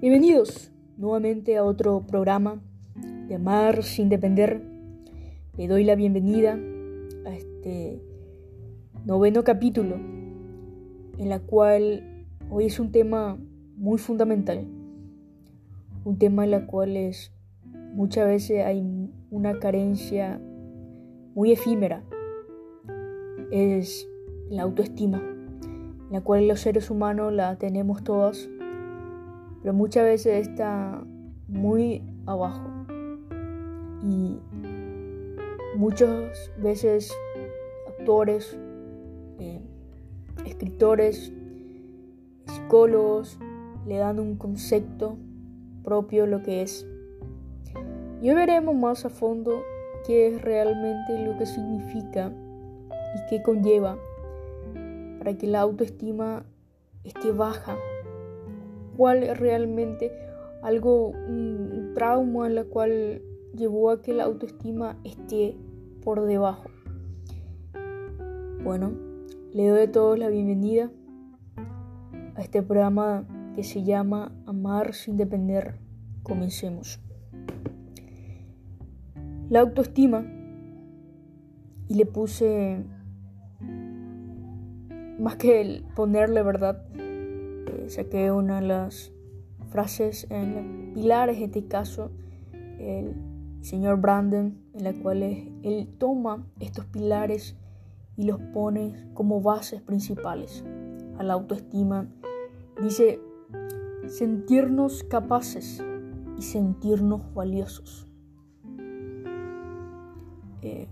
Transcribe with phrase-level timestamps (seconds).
[0.00, 2.62] Bienvenidos nuevamente a otro programa
[3.26, 4.62] de Amar sin depender.
[5.56, 6.56] Le doy la bienvenida
[7.26, 8.00] a este
[9.04, 13.38] noveno capítulo en la cual hoy es un tema
[13.76, 14.68] muy fundamental.
[16.04, 17.32] Un tema en la cual es
[17.92, 20.40] muchas veces hay una carencia
[21.34, 22.04] muy efímera.
[23.50, 24.08] Es
[24.48, 28.48] la autoestima, en la cual los seres humanos la tenemos todas
[29.62, 31.02] pero muchas veces está
[31.48, 32.68] muy abajo.
[34.02, 34.38] Y
[35.76, 37.12] muchas veces
[37.88, 38.56] actores,
[39.38, 39.60] eh,
[40.44, 41.32] escritores,
[42.46, 43.38] psicólogos
[43.86, 45.16] le dan un concepto
[45.82, 46.86] propio lo que es.
[48.20, 49.62] Y veremos más a fondo
[50.06, 52.32] qué es realmente lo que significa
[52.90, 53.98] y qué conlleva
[55.18, 56.44] para que la autoestima
[57.04, 57.76] esté baja
[58.98, 60.10] cuál es realmente
[60.60, 63.22] algo, un trauma en la cual
[63.54, 65.56] llevó a que la autoestima esté
[66.02, 66.68] por debajo.
[68.64, 68.90] Bueno,
[69.52, 70.90] le doy a todos la bienvenida
[72.34, 75.78] a este programa que se llama Amar sin depender.
[76.24, 77.00] Comencemos.
[79.48, 80.26] La autoestima,
[81.86, 82.84] y le puse
[85.20, 86.84] más que el ponerle verdad,
[87.88, 89.12] saqué una de las
[89.70, 92.10] frases en pilares, en este caso,
[92.78, 93.14] el
[93.60, 97.56] señor Brandon, en la cual él toma estos pilares
[98.16, 100.64] y los pone como bases principales
[101.18, 102.08] a la autoestima.
[102.82, 103.20] Dice,
[104.06, 105.82] sentirnos capaces
[106.36, 108.08] y sentirnos valiosos.
[110.62, 110.88] Eh,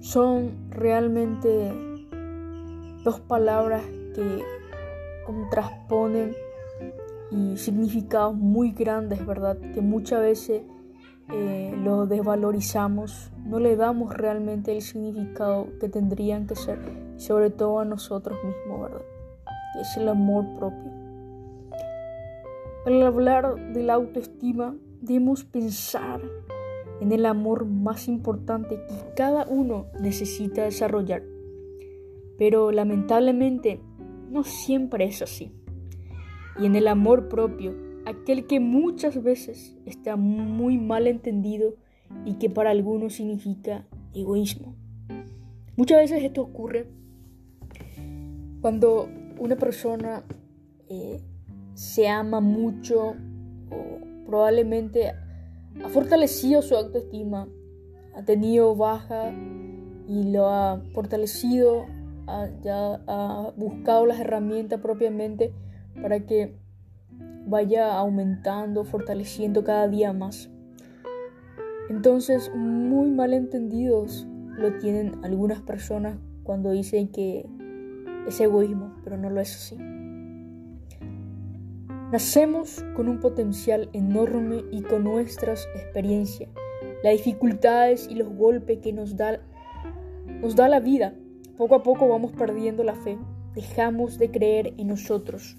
[0.00, 1.72] son realmente
[3.04, 3.82] dos palabras
[4.14, 4.42] que
[5.24, 6.34] contrasponen
[7.30, 9.58] y significados muy grandes, ¿verdad?
[9.74, 10.62] Que muchas veces
[11.32, 16.78] eh, lo desvalorizamos, no le damos realmente el significado que tendrían que ser,
[17.16, 19.02] sobre todo a nosotros mismos, ¿verdad?
[19.80, 20.92] es el amor propio.
[22.86, 26.20] Al hablar de la autoestima, debemos pensar
[27.00, 31.22] en el amor más importante que cada uno necesita desarrollar.
[32.38, 33.80] Pero lamentablemente
[34.30, 35.52] no siempre es así.
[36.58, 37.74] Y en el amor propio,
[38.06, 41.76] aquel que muchas veces está muy mal entendido
[42.24, 44.76] y que para algunos significa egoísmo.
[45.76, 46.86] Muchas veces esto ocurre
[48.60, 49.08] cuando
[49.38, 50.24] una persona
[50.88, 51.20] eh,
[51.74, 53.14] se ama mucho
[53.70, 55.12] o probablemente
[55.82, 57.48] ha fortalecido su autoestima,
[58.14, 59.32] ha tenido baja
[60.06, 61.86] y lo ha fortalecido
[62.62, 65.52] ya ha buscado las herramientas propiamente
[66.00, 66.56] para que
[67.46, 70.50] vaya aumentando, fortaleciendo cada día más.
[71.90, 74.26] Entonces, muy mal entendidos
[74.56, 77.46] lo tienen algunas personas cuando dicen que
[78.26, 79.76] es egoísmo, pero no lo es así.
[82.10, 86.48] Nacemos con un potencial enorme y con nuestras experiencias,
[87.02, 89.40] las dificultades y los golpes que nos da,
[90.40, 91.14] nos da la vida
[91.56, 93.18] poco a poco vamos perdiendo la fe,
[93.54, 95.56] dejamos de creer en nosotros,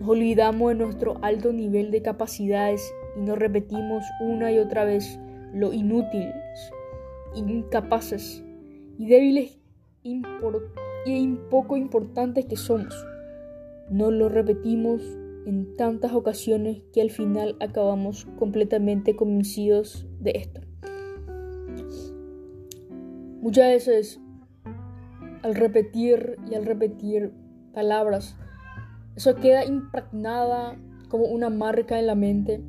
[0.00, 5.18] nos olvidamos de nuestro alto nivel de capacidades y nos repetimos una y otra vez
[5.54, 6.34] lo inútiles,
[7.34, 8.44] incapaces
[8.98, 9.58] y débiles
[10.02, 10.20] y
[11.50, 12.94] poco importantes que somos.
[13.90, 15.02] Nos lo repetimos
[15.46, 20.60] en tantas ocasiones que al final acabamos completamente convencidos de esto.
[23.40, 24.20] Muchas veces
[25.46, 27.32] al repetir y al repetir
[27.72, 28.36] palabras.
[29.14, 30.76] Eso queda impregnada
[31.08, 32.60] como una marca en la mente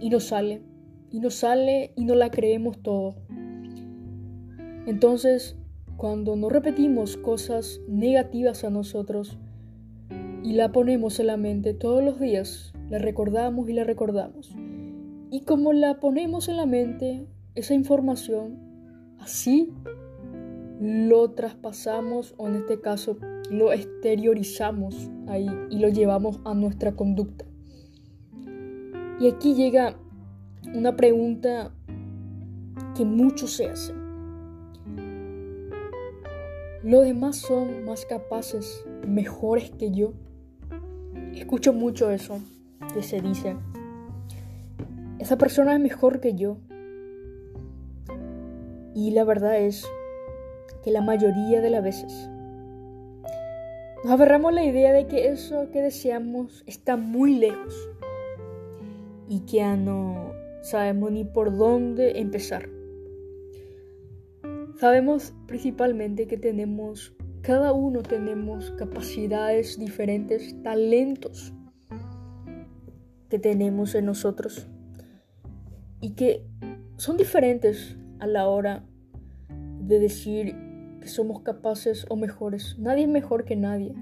[0.00, 0.62] y nos sale,
[1.10, 3.16] y nos sale y no la creemos todo.
[4.86, 5.56] Entonces,
[5.96, 9.36] cuando no repetimos cosas negativas a nosotros
[10.44, 14.54] y la ponemos en la mente todos los días, la recordamos y la recordamos.
[15.32, 17.26] Y como la ponemos en la mente,
[17.56, 18.60] esa información,
[19.18, 19.72] así
[20.80, 23.18] lo traspasamos o en este caso
[23.50, 27.44] lo exteriorizamos ahí y lo llevamos a nuestra conducta.
[29.18, 29.96] Y aquí llega
[30.74, 31.72] una pregunta
[32.94, 33.96] que muchos se hacen.
[36.82, 40.12] ¿Los demás son más capaces, mejores que yo?
[41.34, 42.40] Escucho mucho eso
[42.94, 43.56] que se dice.
[45.18, 46.58] Esa persona es mejor que yo.
[48.94, 49.86] Y la verdad es
[50.86, 52.30] que la mayoría de las veces.
[54.04, 57.74] Nos aferramos a la idea de que eso que deseamos está muy lejos
[59.28, 62.68] y que ya no sabemos ni por dónde empezar.
[64.78, 71.52] Sabemos principalmente que tenemos, cada uno tenemos capacidades diferentes, talentos
[73.28, 74.68] que tenemos en nosotros
[76.00, 76.46] y que
[76.96, 78.84] son diferentes a la hora
[79.80, 80.65] de decir
[81.06, 82.76] somos capaces o mejores.
[82.78, 83.94] Nadie es mejor que nadie.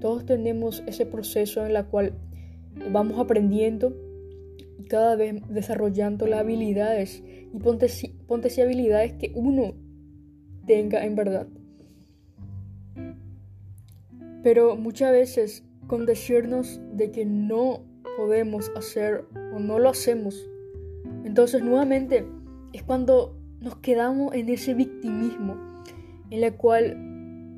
[0.00, 2.14] Todos tenemos ese proceso en el cual
[2.92, 3.96] vamos aprendiendo
[4.78, 9.74] y cada vez desarrollando las habilidades y ponte, habilidades que uno
[10.66, 11.46] tenga en verdad.
[14.42, 17.82] Pero muchas veces con decirnos de que no
[18.16, 19.24] podemos hacer
[19.54, 20.48] o no lo hacemos,
[21.24, 22.26] entonces nuevamente
[22.72, 25.73] es cuando nos quedamos en ese victimismo
[26.34, 26.96] en el cual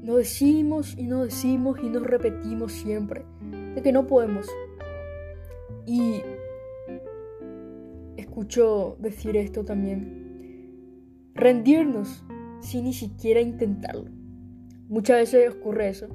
[0.03, 3.25] nos decimos y nos decimos y nos repetimos siempre
[3.75, 4.47] de que no podemos.
[5.87, 6.21] Y
[8.19, 11.33] escucho decir esto también.
[11.35, 12.23] Rendirnos
[12.61, 14.11] sin ni siquiera intentarlo.
[14.89, 16.09] Muchas veces ocurre eso.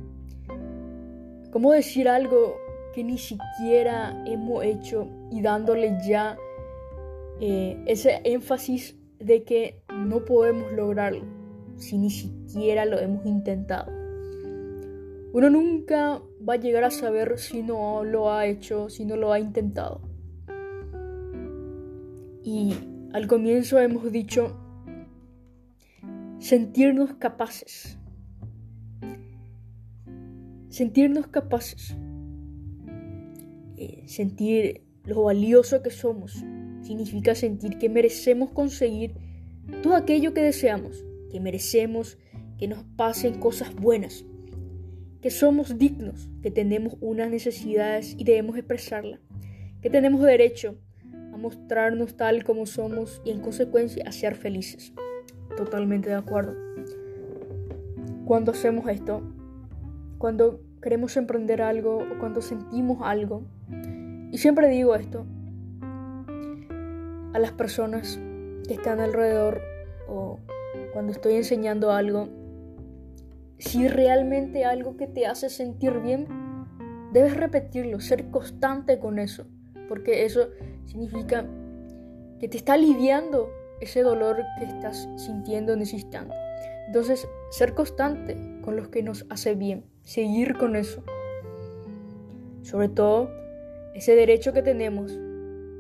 [1.51, 2.57] ¿Cómo decir algo
[2.93, 6.37] que ni siquiera hemos hecho y dándole ya
[7.39, 11.40] eh, ese énfasis de que no podemos lograrlo
[11.81, 13.91] si ni siquiera lo hemos intentado.
[15.33, 19.31] Uno nunca va a llegar a saber si no lo ha hecho, si no lo
[19.31, 20.01] ha intentado.
[22.43, 22.75] Y
[23.13, 24.57] al comienzo hemos dicho
[26.39, 27.97] sentirnos capaces.
[30.69, 31.95] Sentirnos capaces.
[33.77, 36.43] Eh, sentir lo valioso que somos,
[36.81, 39.15] significa sentir que merecemos conseguir
[39.81, 42.17] todo aquello que deseamos, que merecemos
[42.57, 44.25] que nos pasen cosas buenas,
[45.21, 49.19] que somos dignos, que tenemos unas necesidades y debemos expresarlas,
[49.81, 50.77] que tenemos derecho
[51.33, 54.93] a mostrarnos tal como somos y en consecuencia a ser felices.
[55.57, 56.55] Totalmente de acuerdo.
[58.25, 59.21] Cuando hacemos esto,
[60.17, 63.43] cuando queremos emprender algo o cuando sentimos algo,
[64.31, 65.25] y siempre digo esto,
[67.33, 68.19] a las personas
[68.67, 69.61] que están alrededor
[70.07, 70.39] o
[70.93, 72.29] cuando estoy enseñando algo,
[73.57, 76.27] si realmente algo que te hace sentir bien,
[77.13, 79.45] debes repetirlo, ser constante con eso,
[79.87, 80.49] porque eso
[80.85, 81.45] significa
[82.39, 83.49] que te está aliviando
[83.81, 86.33] ese dolor que estás sintiendo en ese.
[86.87, 91.03] Entonces, ser constante con lo que nos hace bien, seguir con eso.
[92.63, 93.29] Sobre todo,
[93.93, 95.17] ese derecho que tenemos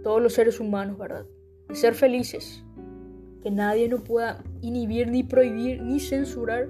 [0.03, 1.25] todos los seres humanos, ¿verdad?
[1.73, 2.63] ser felices,
[3.41, 6.69] que nadie nos pueda inhibir, ni prohibir, ni censurar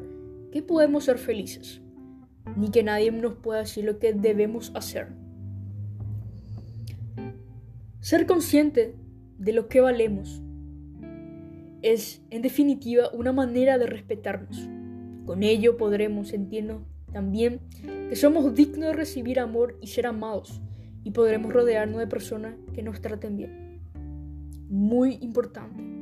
[0.52, 1.82] que podemos ser felices,
[2.56, 5.08] ni que nadie nos pueda decir lo que debemos hacer.
[8.00, 8.96] Ser consciente
[9.38, 10.42] de lo que valemos
[11.82, 14.70] es, en definitiva, una manera de respetarnos.
[15.26, 17.60] Con ello podremos sentirnos también
[18.10, 20.62] que somos dignos de recibir amor y ser amados,
[21.04, 23.72] y podremos rodearnos de personas que nos traten bien
[24.72, 26.01] muy importante.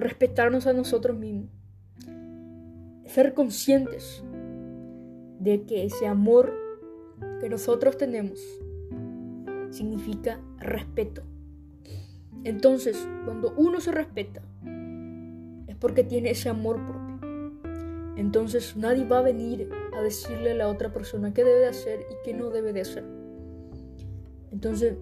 [0.00, 1.50] Respetarnos a nosotros mismos.
[3.04, 4.24] Ser conscientes
[5.38, 6.54] de que ese amor
[7.38, 8.40] que nosotros tenemos
[9.68, 11.22] significa respeto.
[12.44, 14.40] Entonces, cuando uno se respeta,
[15.66, 17.10] es porque tiene ese amor propio.
[18.16, 22.06] Entonces nadie va a venir a decirle a la otra persona qué debe de hacer
[22.10, 23.04] y qué no debe de hacer.
[24.50, 24.96] Entonces,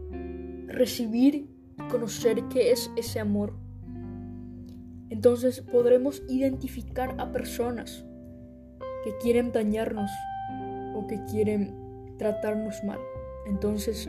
[0.66, 1.48] recibir
[1.88, 3.54] conocer qué es ese amor,
[5.10, 8.04] entonces podremos identificar a personas
[9.04, 10.10] que quieren dañarnos
[10.94, 12.98] o que quieren tratarnos mal.
[13.46, 14.08] Entonces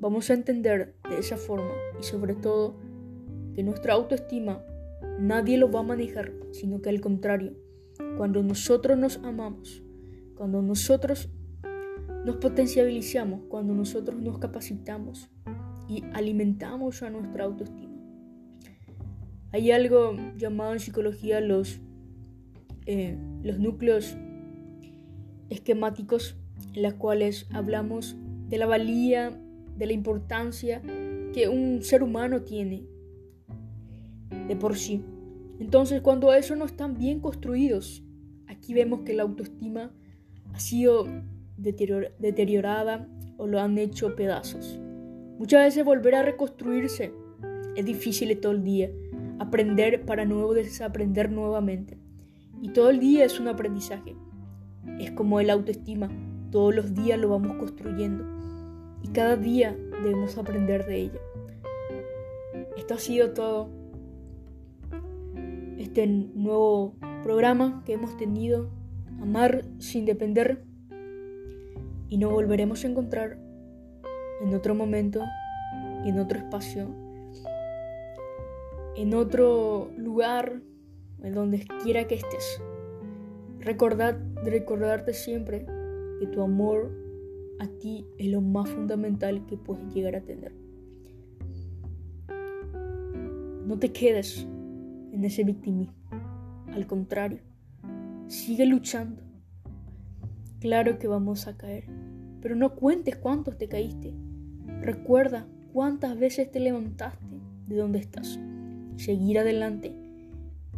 [0.00, 2.78] vamos a entender de esa forma y sobre todo
[3.54, 4.62] que nuestra autoestima
[5.18, 7.54] nadie lo va a manejar, sino que al contrario,
[8.16, 9.82] cuando nosotros nos amamos,
[10.34, 11.30] cuando nosotros
[12.24, 15.30] nos potencializamos, cuando nosotros nos capacitamos,
[15.88, 17.85] y alimentamos a nuestra autoestima.
[19.56, 21.80] Hay algo llamado en psicología los,
[22.84, 24.14] eh, los núcleos
[25.48, 26.36] esquemáticos
[26.74, 28.18] en los cuales hablamos
[28.50, 29.32] de la valía,
[29.78, 30.82] de la importancia
[31.32, 32.84] que un ser humano tiene
[34.46, 35.02] de por sí.
[35.58, 38.04] Entonces, cuando eso no están bien construidos,
[38.48, 39.90] aquí vemos que la autoestima
[40.52, 41.06] ha sido
[41.56, 43.08] deteriorada
[43.38, 44.78] o lo han hecho pedazos.
[45.38, 47.14] Muchas veces volver a reconstruirse
[47.74, 48.90] es difícil todo el día.
[49.38, 51.98] Aprender para nuevo desaprender nuevamente.
[52.62, 54.16] Y todo el día es un aprendizaje.
[54.98, 56.08] Es como el autoestima.
[56.50, 58.24] Todos los días lo vamos construyendo.
[59.02, 61.20] y cada día debemos aprender de ella.
[62.76, 63.68] Esto ha sido todo.
[65.78, 68.70] Este nuevo programa que hemos tenido,
[69.20, 70.64] Amar sin depender,
[72.08, 73.38] y nos volveremos a encontrar
[74.42, 75.22] en otro momento,
[76.04, 76.88] en otro espacio,
[78.96, 80.62] en otro lugar,
[81.22, 82.60] en donde quiera que estés.
[83.60, 85.66] Recordad, recordarte siempre
[86.18, 86.92] que tu amor
[87.58, 90.52] a ti es lo más fundamental que puedes llegar a tener.
[93.66, 94.46] No te quedes
[95.12, 95.94] en ese victimismo.
[96.72, 97.40] Al contrario,
[98.28, 99.22] sigue luchando.
[100.60, 101.84] Claro que vamos a caer,
[102.40, 104.14] pero no cuentes cuántos te caíste.
[104.80, 108.38] Recuerda cuántas veces te levantaste de donde estás.
[108.96, 109.92] Seguir adelante.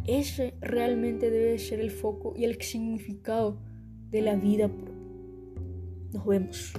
[0.05, 3.59] Ese realmente debe ser el foco y el significado
[4.09, 4.69] de la vida.
[6.11, 6.73] Nos vemos.